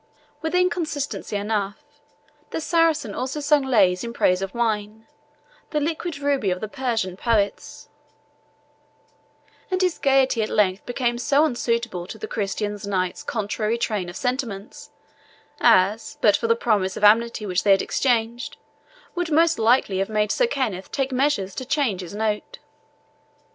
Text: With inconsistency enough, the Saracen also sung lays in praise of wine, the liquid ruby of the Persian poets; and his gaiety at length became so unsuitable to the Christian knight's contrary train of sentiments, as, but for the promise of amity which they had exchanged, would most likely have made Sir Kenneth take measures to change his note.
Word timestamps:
With 0.41 0.55
inconsistency 0.55 1.35
enough, 1.35 1.83
the 2.49 2.59
Saracen 2.59 3.13
also 3.13 3.39
sung 3.39 3.61
lays 3.61 4.03
in 4.03 4.13
praise 4.13 4.41
of 4.41 4.55
wine, 4.55 5.05
the 5.69 5.79
liquid 5.79 6.17
ruby 6.17 6.49
of 6.49 6.59
the 6.59 6.67
Persian 6.67 7.15
poets; 7.15 7.87
and 9.69 9.79
his 9.79 9.99
gaiety 9.99 10.41
at 10.41 10.49
length 10.49 10.87
became 10.87 11.19
so 11.19 11.45
unsuitable 11.45 12.07
to 12.07 12.17
the 12.17 12.27
Christian 12.27 12.79
knight's 12.83 13.21
contrary 13.21 13.77
train 13.77 14.09
of 14.09 14.17
sentiments, 14.17 14.89
as, 15.59 16.17
but 16.19 16.35
for 16.35 16.47
the 16.47 16.55
promise 16.55 16.97
of 16.97 17.03
amity 17.03 17.45
which 17.45 17.61
they 17.61 17.69
had 17.69 17.83
exchanged, 17.83 18.57
would 19.13 19.29
most 19.29 19.59
likely 19.59 19.99
have 19.99 20.09
made 20.09 20.31
Sir 20.31 20.47
Kenneth 20.47 20.91
take 20.91 21.11
measures 21.11 21.53
to 21.53 21.63
change 21.63 22.01
his 22.01 22.15
note. 22.15 22.57